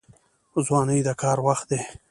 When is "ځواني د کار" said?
0.65-1.37